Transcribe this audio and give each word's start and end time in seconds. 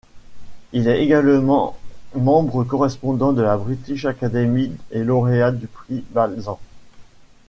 Il 0.73 0.87
est 0.87 1.03
également 1.03 1.77
membre 2.15 2.63
correspondant 2.63 3.33
de 3.33 3.43
la 3.43 3.55
British 3.55 4.05
Academy 4.05 4.71
et 4.89 5.03
lauréat 5.03 5.51
du 5.51 5.67
prix 5.67 6.03
Balzan. 6.09 6.59